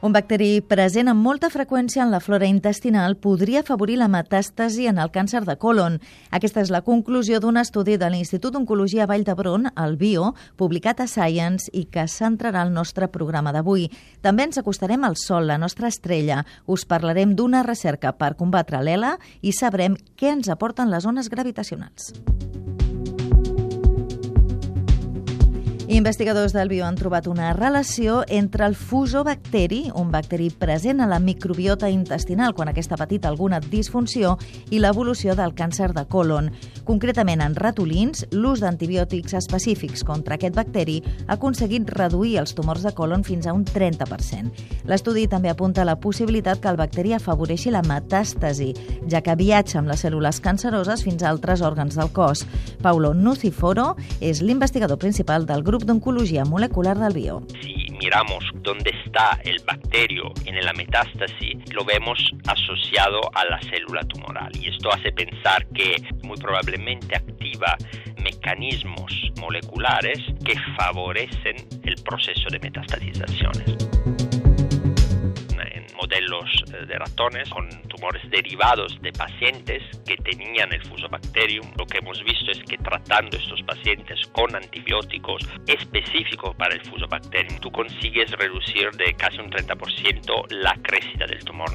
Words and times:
Un 0.00 0.14
bacteri 0.16 0.62
present 0.64 1.10
amb 1.12 1.20
molta 1.20 1.50
freqüència 1.52 2.00
en 2.00 2.08
la 2.08 2.22
flora 2.24 2.46
intestinal 2.48 3.18
podria 3.20 3.60
afavorir 3.60 3.98
la 4.00 4.08
metàstasi 4.08 4.86
en 4.88 4.96
el 5.02 5.10
càncer 5.12 5.42
de 5.44 5.58
colon. 5.60 5.98
Aquesta 6.32 6.62
és 6.64 6.70
la 6.72 6.80
conclusió 6.86 7.36
d'un 7.36 7.60
estudi 7.60 7.98
de 8.00 8.08
l'Institut 8.08 8.56
d'Oncologia 8.56 9.04
Vall 9.10 9.26
d'Hebron, 9.28 9.68
el 9.76 9.98
BIO, 10.00 10.32
publicat 10.56 11.04
a 11.04 11.06
Science 11.06 11.68
i 11.76 11.84
que 11.92 12.06
centrarà 12.08 12.64
el 12.64 12.72
nostre 12.72 13.10
programa 13.12 13.52
d'avui. 13.52 13.90
També 14.24 14.48
ens 14.48 14.56
acostarem 14.56 15.04
al 15.04 15.20
Sol, 15.20 15.44
la 15.52 15.60
nostra 15.60 15.92
estrella. 15.92 16.46
Us 16.64 16.86
parlarem 16.88 17.36
d'una 17.36 17.60
recerca 17.66 18.16
per 18.16 18.38
combatre 18.40 18.80
l'ELA 18.80 19.18
i 19.42 19.52
sabrem 19.52 20.00
què 20.16 20.32
ens 20.32 20.48
aporten 20.48 20.88
les 20.88 21.04
ones 21.04 21.28
gravitacionals. 21.28 22.14
Investigadors 25.90 26.52
del 26.52 26.68
bio 26.70 26.84
han 26.86 26.94
trobat 26.94 27.26
una 27.26 27.48
relació 27.50 28.20
entre 28.30 28.62
el 28.62 28.76
fusobacteri, 28.78 29.88
un 29.98 30.12
bacteri 30.12 30.46
present 30.54 31.02
a 31.02 31.08
la 31.10 31.18
microbiota 31.18 31.88
intestinal 31.90 32.54
quan 32.54 32.70
aquesta 32.70 32.94
ha 32.94 33.00
patit 33.00 33.26
alguna 33.26 33.58
disfunció, 33.58 34.36
i 34.70 34.78
l'evolució 34.78 35.34
del 35.34 35.50
càncer 35.58 35.88
de 35.96 36.04
colon. 36.06 36.52
Concretament, 36.84 37.42
en 37.44 37.54
ratolins, 37.58 38.24
l'ús 38.32 38.62
d'antibiòtics 38.62 39.34
específics 39.38 40.04
contra 40.06 40.36
aquest 40.36 40.56
bacteri 40.56 41.00
ha 41.26 41.36
aconseguit 41.36 41.88
reduir 41.96 42.36
els 42.40 42.54
tumors 42.56 42.84
de 42.86 42.92
colon 42.96 43.24
fins 43.26 43.46
a 43.46 43.54
un 43.56 43.64
30%. 43.64 44.50
L'estudi 44.90 45.26
també 45.30 45.50
apunta 45.52 45.82
a 45.82 45.88
la 45.88 45.98
possibilitat 46.00 46.60
que 46.60 46.70
el 46.72 46.80
bacteri 46.80 47.14
afavoreixi 47.16 47.72
la 47.74 47.84
metàstasi, 47.86 48.70
ja 49.10 49.22
que 49.24 49.36
viatja 49.36 49.80
amb 49.80 49.92
les 49.92 50.04
cèl·lules 50.04 50.40
canceroses 50.44 51.04
fins 51.06 51.22
a 51.22 51.30
altres 51.30 51.62
òrgans 51.66 51.98
del 51.98 52.12
cos. 52.16 52.46
Paulo 52.82 53.12
Nuciforo 53.14 53.94
és 54.20 54.42
l'investigador 54.42 54.98
principal 54.98 55.46
del 55.46 55.62
grup 55.62 55.84
de 55.84 55.92
Oncología 55.96 56.44
Molecular 56.44 56.98
del 56.98 57.14
Bio. 57.14 57.42
Si 57.60 57.79
miramos 58.00 58.42
dónde 58.62 58.90
está 59.04 59.38
el 59.44 59.62
bacterio 59.64 60.32
en 60.46 60.64
la 60.64 60.72
metástasis, 60.72 61.56
lo 61.72 61.84
vemos 61.84 62.18
asociado 62.46 63.20
a 63.34 63.44
la 63.44 63.60
célula 63.70 64.02
tumoral. 64.04 64.50
Y 64.56 64.68
esto 64.68 64.90
hace 64.92 65.12
pensar 65.12 65.66
que 65.68 65.96
muy 66.22 66.36
probablemente 66.38 67.14
activa 67.14 67.76
mecanismos 68.22 69.12
moleculares 69.38 70.18
que 70.44 70.54
favorecen 70.76 71.56
el 71.84 71.94
proceso 72.02 72.48
de 72.50 72.58
metastatizaciones 72.58 74.39
modelos 76.10 76.50
eh, 76.72 76.86
de 76.86 76.98
ratones 76.98 77.48
con 77.50 77.68
tumores 77.88 78.22
derivados 78.30 79.00
de 79.00 79.12
pacientes 79.12 79.82
que 80.06 80.16
tenían 80.16 80.72
el 80.72 80.82
fusobacterium. 80.84 81.70
Lo 81.78 81.86
que 81.86 81.98
hemos 81.98 82.22
visto 82.24 82.50
es 82.50 82.58
que 82.64 82.76
tratando 82.78 83.36
estos 83.36 83.62
pacientes 83.62 84.18
con 84.32 84.54
antibióticos 84.54 85.48
específicos 85.66 86.54
para 86.56 86.74
el 86.74 86.80
fusobacterium, 86.82 87.58
tú 87.60 87.70
consigues 87.70 88.30
reducir 88.32 88.90
de 88.92 89.14
casi 89.14 89.38
un 89.38 89.50
30% 89.50 90.50
la 90.50 90.74
crecida 90.82 91.26
del 91.26 91.44
tumor 91.44 91.70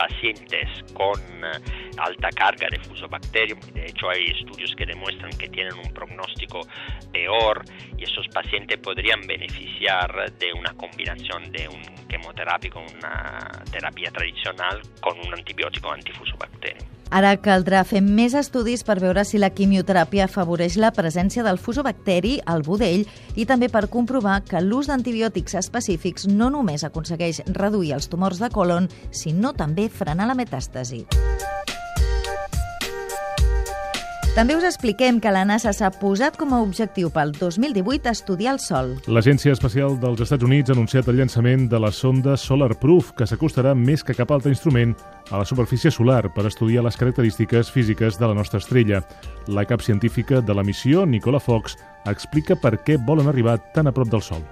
pacientes 0.00 0.66
con 0.94 1.20
eh, 1.44 1.92
alta 1.98 2.30
carga 2.30 2.68
de 2.70 2.78
fusobacterium, 2.80 3.60
de 3.74 3.84
hecho 3.84 4.08
hay 4.08 4.24
estudios 4.30 4.74
que 4.74 4.86
demuestran 4.86 5.30
que 5.32 5.48
tienen 5.48 5.74
un 5.74 5.92
pronóstico 5.92 6.60
peor 7.12 7.62
y 7.98 8.04
esos 8.04 8.26
pacientes 8.28 8.78
podrían 8.78 9.20
beneficiar 9.26 10.32
de 10.38 10.54
una 10.54 10.72
combinación 10.72 11.52
de 11.52 11.68
un 11.68 11.82
quimioterapia 12.08 12.70
una 12.80 13.62
terapia 13.70 14.10
tradicional 14.10 14.80
con 15.00 15.18
un 15.18 15.34
antibiótico 15.34 15.92
antifusobacterium. 15.92 16.99
Ara 17.10 17.32
caldrà 17.42 17.80
fer 17.82 17.98
més 18.06 18.36
estudis 18.38 18.84
per 18.86 19.00
veure 19.02 19.24
si 19.26 19.40
la 19.42 19.50
quimioteràpia 19.50 20.28
afavoreix 20.28 20.76
la 20.78 20.92
presència 20.94 21.42
del 21.42 21.58
fusobacteri 21.58 22.36
al 22.46 22.62
budell 22.62 23.02
i 23.34 23.46
també 23.50 23.66
per 23.68 23.88
comprovar 23.90 24.38
que 24.46 24.62
l'ús 24.62 24.86
d'antibiòtics 24.86 25.58
específics 25.58 26.28
no 26.30 26.52
només 26.54 26.86
aconsegueix 26.86 27.42
reduir 27.58 27.96
els 27.98 28.06
tumors 28.06 28.38
de 28.38 28.52
colon, 28.54 28.86
sinó 29.10 29.50
també 29.58 29.90
frenar 29.90 30.30
la 30.30 30.38
metàstasi. 30.38 31.04
També 34.30 34.54
us 34.54 34.62
expliquem 34.62 35.16
que 35.18 35.30
la 35.34 35.40
NASA 35.42 35.72
s'ha 35.74 35.88
posat 35.90 36.36
com 36.38 36.52
a 36.54 36.60
objectiu 36.62 37.08
pel 37.10 37.32
2018 37.34 38.12
estudiar 38.12 38.52
el 38.54 38.60
Sol. 38.62 38.92
L'Agència 39.10 39.50
Espacial 39.56 39.96
dels 39.98 40.22
Estats 40.22 40.46
Units 40.46 40.70
ha 40.70 40.76
anunciat 40.76 41.08
el 41.10 41.18
llançament 41.18 41.66
de 41.72 41.80
la 41.82 41.90
sonda 41.90 42.36
Solar 42.38 42.70
Proof, 42.78 43.10
que 43.18 43.26
s'acostarà 43.26 43.74
més 43.74 44.06
que 44.06 44.14
cap 44.14 44.30
altre 44.30 44.54
instrument 44.54 44.94
a 45.34 45.42
la 45.42 45.48
superfície 45.50 45.90
solar 45.90 46.28
per 46.30 46.46
estudiar 46.46 46.86
les 46.86 46.96
característiques 46.96 47.74
físiques 47.74 48.20
de 48.22 48.30
la 48.30 48.36
nostra 48.38 48.62
estrella. 48.62 49.02
La 49.50 49.66
cap 49.66 49.82
científica 49.82 50.38
de 50.40 50.54
la 50.54 50.62
missió, 50.62 51.02
Nicola 51.06 51.42
Fox, 51.42 51.74
explica 52.06 52.56
per 52.56 52.78
què 52.84 52.96
volen 52.96 53.28
arribar 53.28 53.58
tan 53.74 53.90
a 53.90 53.92
prop 53.92 54.08
del 54.10 54.22
Sol. 54.24 54.42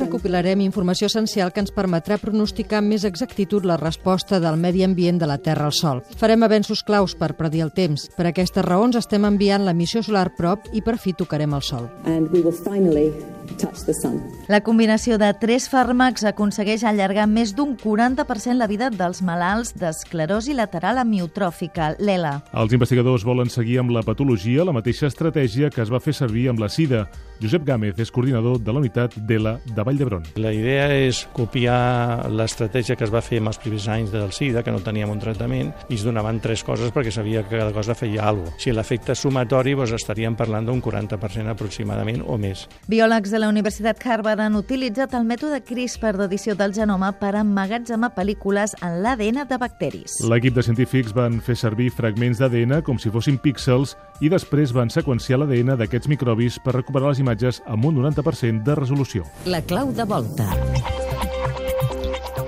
Recopilarem 0.00 0.60
informació 0.64 1.06
essencial 1.10 1.52
que 1.52 1.62
ens 1.64 1.74
permetrà 1.74 2.18
pronosticar 2.18 2.80
amb 2.80 2.94
més 2.94 3.04
exactitud 3.04 3.66
la 3.66 3.78
resposta 3.80 4.40
del 4.40 4.56
medi 4.56 4.84
ambient 4.84 5.20
de 5.20 5.28
la 5.30 5.38
Terra 5.38 5.68
al 5.70 5.76
Sol. 5.76 6.02
Farem 6.16 6.42
avenços 6.46 6.82
claus 6.82 7.14
per 7.14 7.34
predir 7.38 7.64
el 7.66 7.74
temps. 7.76 8.08
Per 8.16 8.26
aquestes 8.30 8.64
raons 8.64 8.96
estem 8.96 9.24
enviant 9.28 9.64
la 9.66 9.74
missió 9.74 10.02
solar 10.02 10.30
prop 10.36 10.70
i 10.72 10.82
per 10.82 10.98
fi 10.98 11.14
tocarem 11.16 11.54
el 11.54 11.62
Sol. 11.66 11.90
La 14.50 14.60
combinació 14.66 15.16
de 15.20 15.30
tres 15.40 15.68
fàrmacs 15.70 16.24
aconsegueix 16.28 16.84
allargar 16.84 17.26
més 17.30 17.54
d'un 17.56 17.76
40% 17.78 18.58
la 18.58 18.68
vida 18.70 18.90
dels 18.90 19.22
malalts 19.22 19.72
d'esclerosi 19.78 20.54
lateral 20.58 21.00
amiotròfica, 21.02 21.94
l'ELA. 21.98 22.40
Els 22.52 22.74
investigadors 22.76 23.24
volen 23.26 23.50
seguir 23.50 23.80
amb 23.80 23.94
la 23.94 24.04
patologia 24.06 24.66
la 24.66 24.74
mateixa 24.76 25.08
estratègia 25.08 25.70
que 25.70 25.82
es 25.84 25.90
va 25.92 26.02
fer 26.02 26.14
servir 26.16 26.48
amb 26.50 26.60
la 26.60 26.68
sida. 26.68 27.06
Josep 27.40 27.64
Gámez 27.64 27.96
és 28.02 28.10
coordinador 28.12 28.58
de 28.60 28.72
la 28.72 28.82
unitat 28.82 29.14
d'ELA 29.16 29.54
de 29.64 29.84
Vall 29.86 29.96
d'Hebron. 29.96 30.26
La 30.42 30.52
idea 30.52 30.90
és 31.06 31.22
copiar 31.32 32.28
l'estratègia 32.28 32.98
que 32.98 33.06
es 33.06 33.12
va 33.12 33.24
fer 33.24 33.40
en 33.40 33.48
els 33.48 33.60
primers 33.62 33.88
anys 33.88 34.12
del 34.12 34.34
SIDA, 34.36 34.62
que 34.62 34.74
no 34.74 34.82
teníem 34.84 35.10
un 35.10 35.22
tractament, 35.22 35.72
i 35.88 35.96
es 35.96 36.04
donaven 36.04 36.42
tres 36.44 36.64
coses 36.66 36.92
perquè 36.92 37.14
sabia 37.14 37.46
que 37.46 37.56
cada 37.56 37.72
cosa 37.72 37.96
feia 37.96 38.26
alguna 38.28 38.50
cosa. 38.50 38.58
Si 38.60 38.72
l'efecte 38.72 39.14
sumatori, 39.16 39.74
doncs 39.78 39.94
estaríem 39.96 40.36
parlant 40.36 40.68
d'un 40.68 40.82
40% 40.84 41.54
aproximadament 41.54 42.22
o 42.26 42.36
més. 42.40 42.66
Biòlegs 42.90 43.32
de 43.32 43.39
la 43.40 43.48
Universitat 43.48 44.04
Harvard 44.04 44.42
han 44.44 44.56
utilitzat 44.58 45.14
el 45.16 45.24
mètode 45.24 45.62
CRISPR 45.64 46.18
d'edició 46.20 46.54
del 46.58 46.74
genoma 46.76 47.08
per 47.16 47.32
emmagatzemar 47.40 48.12
pel·lícules 48.12 48.74
en 48.84 49.00
l'ADN 49.00 49.46
de 49.48 49.58
bacteris. 49.58 50.18
L'equip 50.28 50.54
de 50.58 50.64
científics 50.66 51.14
van 51.16 51.40
fer 51.40 51.56
servir 51.56 51.88
fragments 51.96 52.42
d'ADN 52.42 52.82
com 52.84 53.00
si 53.00 53.12
fossin 53.12 53.40
píxels 53.40 53.96
i 54.20 54.28
després 54.28 54.74
van 54.76 54.92
seqüenciar 54.92 55.40
l'ADN 55.40 55.78
d'aquests 55.80 56.10
microbis 56.12 56.60
per 56.60 56.76
recuperar 56.76 57.14
les 57.14 57.22
imatges 57.24 57.62
amb 57.66 57.88
un 57.88 57.96
90% 58.02 58.60
de 58.66 58.76
resolució. 58.76 59.24
La 59.46 59.62
clau 59.64 59.94
de 59.96 60.04
volta. 60.04 60.50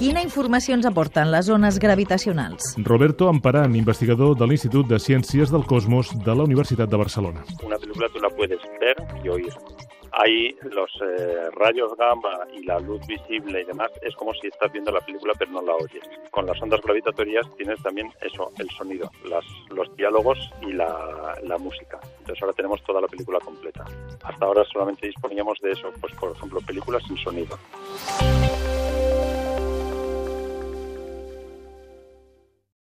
Quina 0.00 0.24
informació 0.24 0.74
ens 0.74 0.88
aporten 0.88 1.30
les 1.30 1.50
ones 1.52 1.78
gravitacionals? 1.78 2.74
Roberto 2.88 3.28
Amparán, 3.28 3.76
investigador 3.76 4.34
de 4.34 4.48
l'Institut 4.48 4.88
de 4.88 4.98
Ciències 4.98 5.52
del 5.52 5.68
Cosmos 5.68 6.10
de 6.24 6.34
la 6.34 6.48
Universitat 6.48 6.90
de 6.90 7.02
Barcelona. 7.04 7.44
Una 7.62 7.78
pel·lícula 7.78 8.10
tu 8.10 8.24
la 8.24 8.34
puedes 8.34 8.64
ver 8.80 8.96
y 9.22 9.28
oír. 9.28 9.54
Ahí 10.12 10.56
los 10.62 10.90
eh, 11.02 11.50
rayos 11.52 11.96
gamma 11.96 12.46
y 12.52 12.64
la 12.64 12.78
luz 12.78 13.06
visible 13.06 13.62
y 13.62 13.64
demás 13.64 13.90
es 14.02 14.14
como 14.16 14.32
si 14.34 14.48
estás 14.48 14.70
viendo 14.72 14.90
la 14.90 15.00
película 15.00 15.32
pero 15.38 15.50
no 15.52 15.62
la 15.62 15.74
oyes. 15.74 16.02
Con 16.30 16.46
las 16.46 16.60
ondas 16.60 16.80
gravitatorias 16.82 17.46
tienes 17.56 17.82
también 17.82 18.12
eso, 18.20 18.50
el 18.58 18.68
sonido, 18.70 19.10
las, 19.28 19.44
los 19.70 19.94
diálogos 19.96 20.38
y 20.62 20.72
la, 20.72 21.36
la 21.42 21.58
música. 21.58 22.00
Entonces 22.18 22.42
ahora 22.42 22.54
tenemos 22.54 22.82
toda 22.84 23.00
la 23.00 23.08
película 23.08 23.38
completa. 23.40 23.84
Hasta 24.22 24.44
ahora 24.44 24.64
solamente 24.64 25.06
disponíamos 25.06 25.58
de 25.60 25.72
eso, 25.72 25.90
pues 26.00 26.14
por 26.14 26.32
ejemplo 26.32 26.60
películas 26.60 27.02
sin 27.06 27.16
sonido. 27.18 27.58